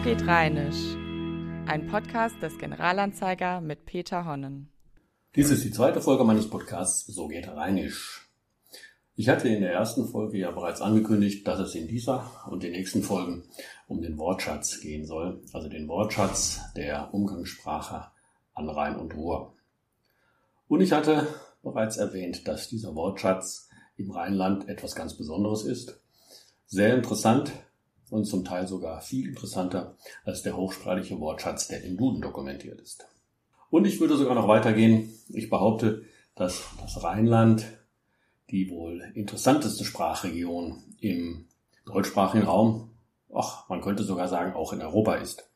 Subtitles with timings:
[0.00, 0.96] So geht Rheinisch.
[1.66, 4.72] Ein Podcast des Generalanzeiger mit Peter Honnen.
[5.36, 8.30] Dies ist die zweite Folge meines Podcasts So geht Rheinisch.
[9.14, 12.72] Ich hatte in der ersten Folge ja bereits angekündigt, dass es in dieser und den
[12.72, 13.42] nächsten Folgen
[13.88, 18.06] um den Wortschatz gehen soll, also den Wortschatz der Umgangssprache
[18.54, 19.52] an Rhein und Ruhr.
[20.66, 21.26] Und ich hatte
[21.62, 26.00] bereits erwähnt, dass dieser Wortschatz im Rheinland etwas ganz Besonderes ist.
[26.64, 27.52] Sehr interessant
[28.10, 33.06] und zum Teil sogar viel interessanter als der hochsprachliche Wortschatz, der im Duden dokumentiert ist.
[33.70, 35.12] Und ich würde sogar noch weitergehen.
[35.28, 36.02] Ich behaupte,
[36.34, 37.66] dass das Rheinland
[38.50, 41.46] die wohl interessanteste Sprachregion im
[41.86, 42.90] deutschsprachigen Raum,
[43.32, 45.48] ach, man könnte sogar sagen, auch in Europa ist.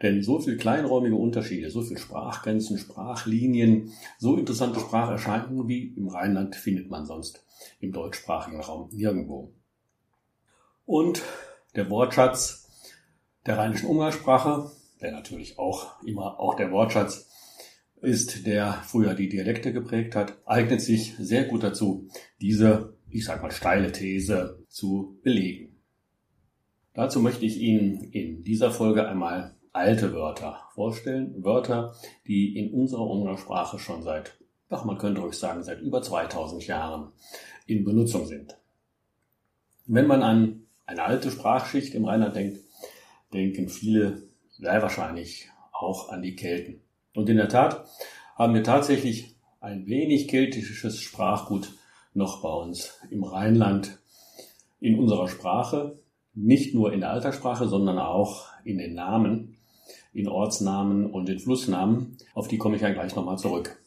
[0.00, 6.56] Denn so viel kleinräumige Unterschiede, so viel Sprachgrenzen, Sprachlinien, so interessante Spracherscheinungen wie im Rheinland
[6.56, 7.44] findet man sonst
[7.78, 9.52] im deutschsprachigen Raum nirgendwo.
[10.86, 11.22] Und
[11.74, 12.68] der Wortschatz
[13.46, 14.70] der rheinischen Umgangssprache,
[15.00, 17.28] der natürlich auch immer auch der Wortschatz
[18.00, 22.08] ist, der früher die Dialekte geprägt hat, eignet sich sehr gut dazu,
[22.40, 25.76] diese, ich sag mal, steile These zu belegen.
[26.94, 31.42] Dazu möchte ich Ihnen in dieser Folge einmal alte Wörter vorstellen.
[31.42, 31.94] Wörter,
[32.26, 34.36] die in unserer Umgangssprache schon seit,
[34.68, 37.12] ach, man könnte ruhig sagen, seit über 2000 Jahren
[37.66, 38.58] in Benutzung sind.
[39.86, 42.60] Wenn man an eine alte Sprachschicht im Rheinland denkt,
[43.32, 46.80] denken viele sehr wahrscheinlich auch an die Kelten.
[47.14, 47.86] Und in der Tat
[48.36, 51.72] haben wir tatsächlich ein wenig keltisches Sprachgut
[52.14, 53.98] noch bei uns im Rheinland
[54.80, 55.98] in unserer Sprache,
[56.34, 59.56] nicht nur in der Alterssprache, sondern auch in den Namen,
[60.12, 62.18] in Ortsnamen und in Flussnamen.
[62.34, 63.78] Auf die komme ich ja gleich nochmal zurück.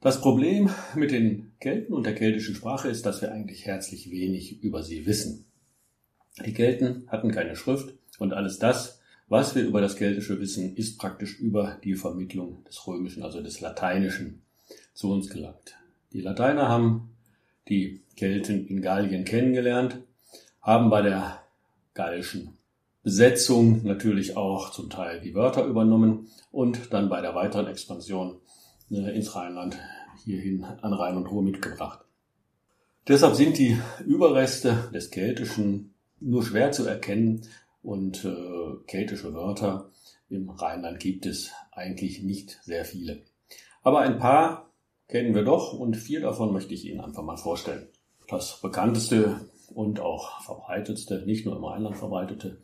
[0.00, 4.62] Das Problem mit den Kelten und der keltischen Sprache ist, dass wir eigentlich herzlich wenig
[4.62, 5.49] über sie wissen.
[6.44, 10.98] Die Kelten hatten keine Schrift und alles das, was wir über das Keltische wissen, ist
[10.98, 14.42] praktisch über die Vermittlung des Römischen, also des Lateinischen,
[14.92, 15.76] zu uns gelangt.
[16.12, 17.10] Die Lateiner haben
[17.68, 19.98] die Kelten in Gallien kennengelernt,
[20.60, 21.40] haben bei der
[21.94, 22.58] gallischen
[23.02, 28.40] Besetzung natürlich auch zum Teil die Wörter übernommen und dann bei der weiteren Expansion
[28.90, 29.78] äh, ins Rheinland
[30.24, 32.00] hierhin an Rhein und Ruhr mitgebracht.
[33.08, 37.46] Deshalb sind die Überreste des Keltischen nur schwer zu erkennen
[37.82, 39.90] und äh, keltische Wörter
[40.28, 43.22] im Rheinland gibt es eigentlich nicht sehr viele.
[43.82, 44.70] Aber ein paar
[45.08, 47.88] kennen wir doch und vier davon möchte ich Ihnen einfach mal vorstellen.
[48.28, 52.58] Das bekannteste und auch verbreitetste, nicht nur im Rheinland verbreitete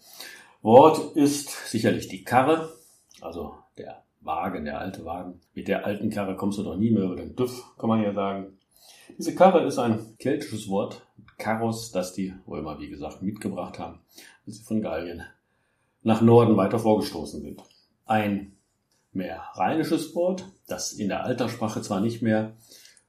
[0.62, 2.72] Wort ist sicherlich die Karre,
[3.20, 5.40] also der Wagen, der alte Wagen.
[5.54, 8.12] Mit der alten Karre kommst du doch nie mehr über den Düff, kann man ja
[8.12, 8.55] sagen.
[9.18, 11.06] Diese Karre ist ein keltisches Wort,
[11.38, 14.00] Karos, das die Römer, wie gesagt, mitgebracht haben,
[14.46, 15.22] als sie von Gallien
[16.02, 17.62] nach Norden weiter vorgestoßen sind.
[18.04, 18.56] Ein
[19.12, 22.56] mehr rheinisches Wort, das in der Alterssprache zwar nicht mehr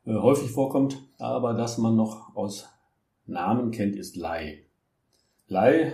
[0.06, 2.69] äh, häufig vorkommt, aber das man noch aus
[3.25, 4.63] Namen kennt, ist Lei.
[5.50, 5.94] Lei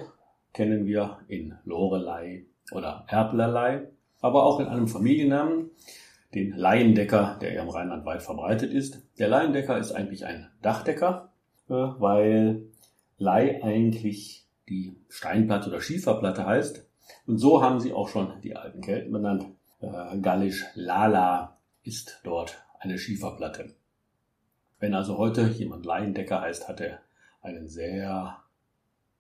[0.54, 3.88] kennen wir in Lorelei oder Erblerlei,
[4.22, 5.72] aber auch in einem Familiennamen,
[6.34, 9.02] den Laiendecker, der ja im Rheinland weit verbreitet ist.
[9.20, 11.32] Der Laiendecker ist eigentlich ein Dachdecker,
[11.70, 12.64] äh, weil
[13.18, 16.88] Lei eigentlich die Steinplatte oder Schieferplatte heißt.
[17.28, 19.46] Und so haben sie auch schon die alten Kelten benannt.
[19.80, 23.74] Äh, Gallisch Lala ist dort eine Schieferplatte.
[24.80, 27.00] Wenn also heute jemand Laiendecker heißt, hat er
[27.42, 28.38] einen sehr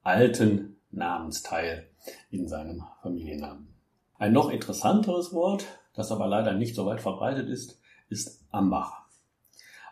[0.01, 1.89] alten Namensteil
[2.29, 3.73] in seinem Familiennamen.
[4.17, 9.03] Ein noch interessanteres Wort, das aber leider nicht so weit verbreitet ist, ist Ambach.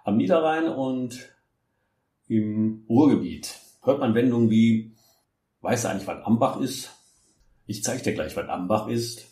[0.03, 1.29] Am Niederrhein und
[2.27, 4.95] im Ruhrgebiet hört man Wendungen wie,
[5.61, 6.91] weißt du eigentlich, was Ambach ist?
[7.65, 9.27] Ich zeige dir gleich, was Ambach ist.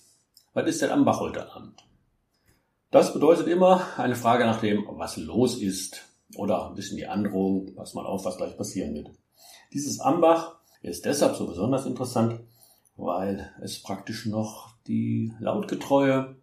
[0.53, 1.83] Was ist denn Ambach heute Abend?
[2.91, 6.05] Das bedeutet immer eine Frage nach dem, was los ist.
[6.35, 9.11] Oder ein bisschen die Androhung, pass mal auf, was gleich passieren wird.
[9.73, 12.39] Dieses Ambach ist deshalb so besonders interessant,
[12.97, 16.35] weil es praktisch noch die lautgetreue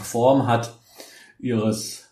[0.00, 0.78] Form hat
[1.38, 2.08] ihres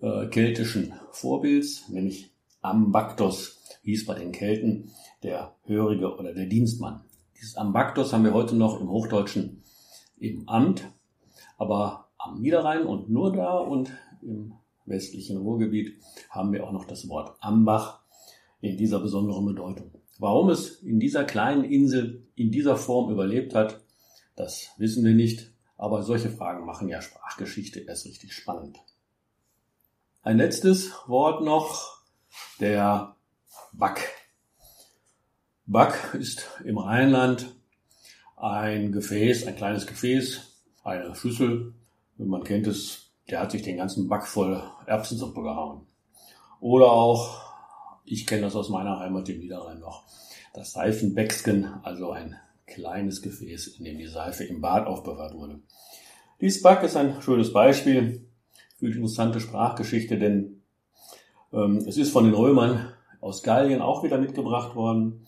[0.00, 2.32] äh, keltischen Vorbilds, nämlich
[2.62, 4.90] Ambactos hieß bei den Kelten
[5.22, 7.04] der Hörige oder der Dienstmann.
[7.36, 9.62] Dieses Ambactos haben wir heute noch im Hochdeutschen
[10.18, 10.84] im Amt,
[11.56, 13.90] aber am Niederrhein und nur da und
[14.22, 14.52] im
[14.84, 18.00] westlichen Ruhrgebiet haben wir auch noch das Wort Ambach
[18.60, 19.90] in dieser besonderen Bedeutung.
[20.18, 23.80] Warum es in dieser kleinen Insel in dieser Form überlebt hat,
[24.36, 25.49] das wissen wir nicht.
[25.80, 28.78] Aber solche Fragen machen ja Sprachgeschichte erst richtig spannend.
[30.20, 32.02] Ein letztes Wort noch,
[32.60, 33.16] der
[33.72, 34.06] Back.
[35.64, 37.56] Back ist im Rheinland
[38.36, 40.42] ein Gefäß, ein kleines Gefäß,
[40.84, 41.72] eine Schüssel.
[42.18, 45.86] Man kennt es, der hat sich den ganzen Back voll Erbsensuppe gehauen.
[46.60, 47.40] Oder auch,
[48.04, 50.04] ich kenne das aus meiner Heimat im Niederrhein noch,
[50.52, 52.36] das Seifenbäcksken, also ein
[52.70, 55.60] kleines Gefäß, in dem die Seife im Bad aufbewahrt wurde.
[56.40, 58.24] Dies Back ist ein schönes Beispiel
[58.78, 60.62] für die interessante Sprachgeschichte, denn
[61.52, 65.26] ähm, es ist von den Römern aus Gallien auch wieder mitgebracht worden.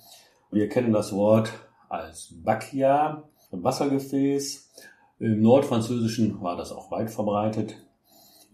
[0.50, 1.53] Wir kennen das Wort
[1.91, 4.71] als Bacchia, Wassergefäß.
[5.19, 7.77] Im Nordfranzösischen war das auch weit verbreitet.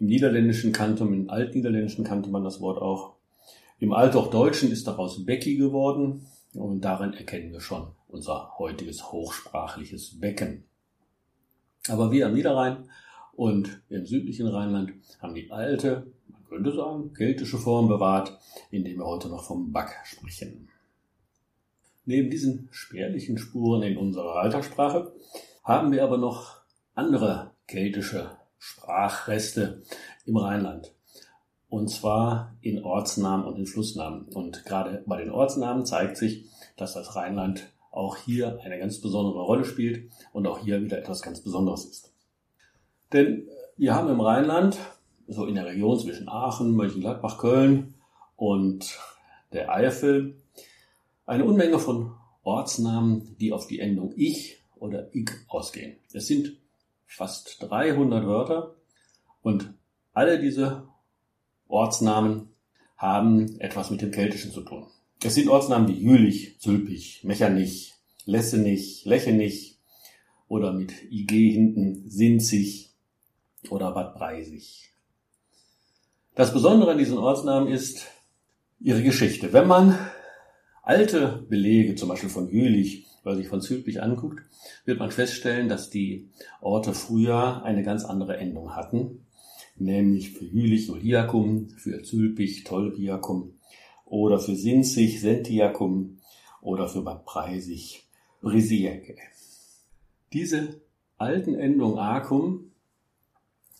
[0.00, 3.14] Im Niederländischen kannte im Altniederländischen kannte man das Wort auch.
[3.78, 10.64] Im Althochdeutschen ist daraus Becki geworden und darin erkennen wir schon unser heutiges hochsprachliches Becken.
[11.88, 12.88] Aber wir am Niederrhein
[13.34, 18.38] und im südlichen Rheinland haben die alte, man könnte sagen, keltische Form bewahrt,
[18.70, 20.68] indem wir heute noch vom Back sprechen.
[22.04, 25.12] Neben diesen spärlichen Spuren in unserer Alltagssprache
[25.62, 26.62] haben wir aber noch
[26.94, 29.82] andere keltische Sprachreste
[30.24, 30.94] im Rheinland.
[31.68, 34.24] Und zwar in Ortsnamen und in Flussnamen.
[34.28, 36.46] Und gerade bei den Ortsnamen zeigt sich,
[36.78, 41.20] dass das Rheinland auch hier eine ganz besondere Rolle spielt und auch hier wieder etwas
[41.20, 42.12] ganz Besonderes ist.
[43.12, 44.78] Denn wir haben im Rheinland,
[45.26, 47.94] so in der Region zwischen Aachen, Mönchengladbach, Köln
[48.36, 48.98] und
[49.52, 50.36] der Eifel,
[51.26, 52.12] eine Unmenge von
[52.44, 55.96] Ortsnamen, die auf die Endung ich oder ich ausgehen.
[56.12, 56.56] Es sind
[57.04, 58.76] fast 300 Wörter
[59.42, 59.74] und
[60.12, 60.86] alle diese
[61.66, 62.48] Ortsnamen
[62.96, 64.86] haben etwas mit dem Keltischen zu tun.
[65.20, 67.94] Es sind Ortsnamen wie Jülich, Zülpich, Mechernich,
[68.24, 69.80] Lessenich, Lechenich
[70.46, 72.92] oder mit IG hinten Sinzig
[73.68, 74.92] oder Bad Breisig.
[76.36, 78.06] Das Besondere an diesen Ortsnamen ist
[78.78, 79.52] ihre Geschichte.
[79.52, 79.98] Wenn man
[80.84, 84.44] alte Belege, zum Beispiel von Jülich, weil sich von Zülpich anguckt,
[84.84, 86.28] wird man feststellen, dass die
[86.60, 89.26] Orte früher eine ganz andere Endung hatten,
[89.74, 93.57] nämlich für Jülich Juliacum, für Zülpich Tolbiacum
[94.10, 96.18] oder für Sinzig Sentiacum
[96.60, 98.04] oder für Bad Preisig
[98.40, 99.16] Brisieke.
[100.32, 100.80] Diese
[101.16, 102.72] alten Endungen Acum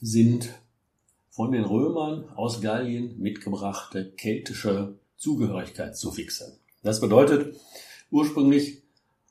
[0.01, 0.55] sind
[1.31, 6.59] von den Römern aus Gallien mitgebrachte keltische Zugehörigkeitssuffixe.
[6.83, 7.57] Das bedeutet,
[8.11, 8.83] ursprünglich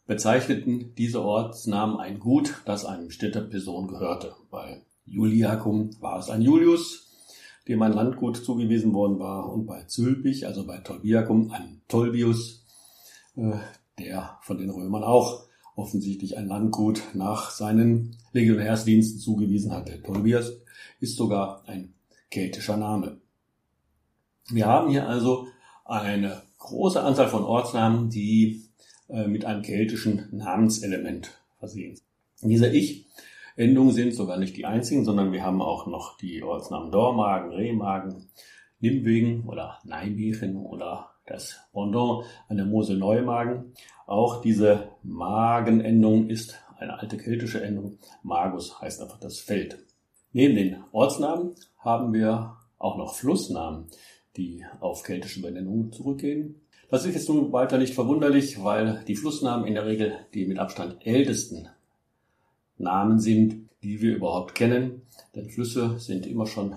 [0.05, 4.35] bezeichneten diese Ortsnamen ein Gut, das einem Städteperson gehörte.
[4.49, 7.06] Bei Juliacum war es ein Julius,
[7.67, 12.65] dem ein Landgut zugewiesen worden war, und bei Zülpich, also bei Tolbiacum, ein Tolbius,
[13.35, 13.53] äh,
[13.99, 20.01] der von den Römern auch offensichtlich ein Landgut nach seinen Legionärsdiensten zugewiesen hatte.
[20.01, 20.59] Tolbius
[20.99, 21.93] ist sogar ein
[22.31, 23.17] keltischer Name.
[24.49, 25.47] Wir haben hier also
[25.85, 28.63] eine große Anzahl von Ortsnamen, die
[29.09, 32.05] äh, mit einem keltischen Namenselement versehen sind.
[32.51, 32.67] Diese
[33.57, 38.29] Ich-Endungen sind sogar nicht die einzigen, sondern wir haben auch noch die Ortsnamen Dormagen, Rehmagen,
[38.79, 43.73] Nimwegen oder Nijmegen oder das Pendant an der Mosel Neumagen.
[44.05, 47.97] Auch diese Magenendung ist eine alte keltische Endung.
[48.21, 49.83] Magus heißt einfach das Feld.
[50.33, 53.87] Neben den Ortsnamen haben wir auch noch Flussnamen
[54.35, 56.61] die auf keltische Benennungen zurückgehen.
[56.91, 60.59] Das ist jetzt nun weiter nicht verwunderlich, weil die Flussnamen in der Regel die mit
[60.59, 61.69] Abstand ältesten
[62.77, 65.01] Namen sind, die wir überhaupt kennen.
[65.35, 66.75] Denn Flüsse sind immer schon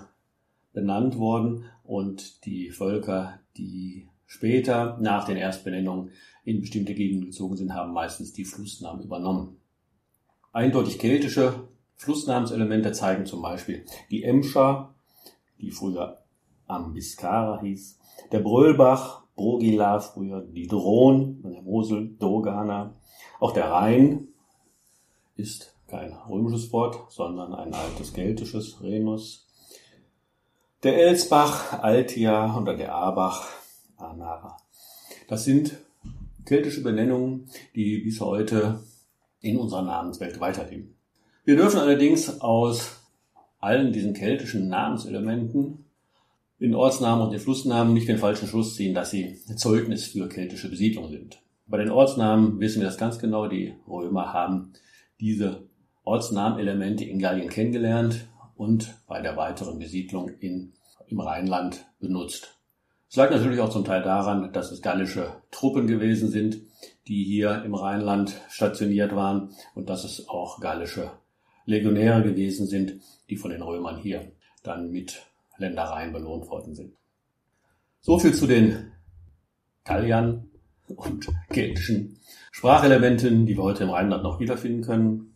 [0.73, 6.11] benannt worden und die Völker, die später nach den Erstbenennungen
[6.45, 9.57] in bestimmte Gegenden gezogen sind, haben meistens die Flussnamen übernommen.
[10.53, 14.95] Eindeutig keltische Flussnamenselemente zeigen zum Beispiel die Emscher,
[15.61, 16.19] die früher
[16.67, 17.99] Ambiscara hieß,
[18.33, 22.95] der Bröllbach, Brogila früher, die Dhron der Mosel, Dogana.
[23.39, 24.29] Auch der Rhein
[25.37, 29.47] ist kein römisches Wort, sondern ein altes keltisches, Renus.
[30.83, 33.49] Der Elsbach, Altia oder der Abach,
[33.97, 34.57] Anara.
[35.29, 35.77] Das sind
[36.47, 38.81] keltische Benennungen, die bis heute
[39.41, 40.97] in unserer Namenswelt weiterleben.
[41.45, 43.01] Wir dürfen allerdings aus
[43.59, 45.85] allen diesen keltischen Namenselementen
[46.59, 50.71] in Ortsnamen und in Flussnamen nicht den falschen Schluss ziehen, dass sie Zeugnis für keltische
[50.71, 51.43] Besiedlung sind.
[51.67, 53.49] Bei den Ortsnamen wissen wir das ganz genau.
[53.49, 54.73] Die Römer haben
[55.21, 55.70] diese
[56.05, 60.73] Ortsnamenelemente in Gallien kennengelernt und bei der weiteren Besiedlung in,
[61.07, 62.59] im Rheinland benutzt.
[63.09, 66.61] Es lag natürlich auch zum Teil daran, dass es gallische Truppen gewesen sind,
[67.09, 71.11] die hier im Rheinland stationiert waren und dass es auch gallische
[71.65, 74.31] Legionäre gewesen sind, die von den Römern hier
[74.63, 75.27] dann mit
[75.59, 76.95] Ländereien belohnt worden sind.
[78.01, 78.93] So viel zu den
[79.85, 80.49] Galliern
[80.87, 82.19] und keltischen
[82.53, 85.30] Sprachelementen, die wir heute im Rheinland noch wiederfinden können.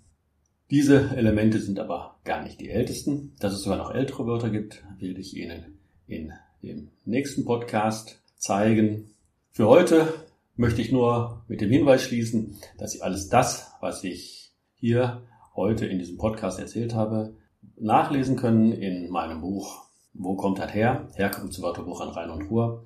[0.74, 3.36] Diese Elemente sind aber gar nicht die ältesten.
[3.38, 5.78] Dass es sogar noch ältere Wörter gibt, will ich Ihnen
[6.08, 6.32] in
[6.64, 9.14] dem nächsten Podcast zeigen.
[9.52, 10.12] Für heute
[10.56, 15.22] möchte ich nur mit dem Hinweis schließen, dass Sie alles das, was ich hier
[15.54, 17.36] heute in diesem Podcast erzählt habe,
[17.76, 21.06] nachlesen können in meinem Buch Wo kommt das her?
[21.14, 22.84] Herkunft zu Wörterbuch an Rhein und Ruhr.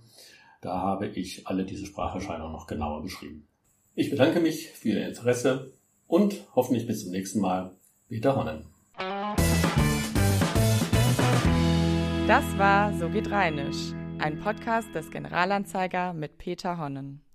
[0.61, 3.47] Da habe ich alle diese Spracherscheinungen noch genauer beschrieben.
[3.95, 5.73] Ich bedanke mich für Ihr Interesse
[6.07, 7.78] und hoffentlich bis zum nächsten Mal.
[8.09, 8.65] Peter Honnen.
[12.27, 17.28] Das war So geht Rheinisch, ein Podcast des Generalanzeiger mit Peter Honnen.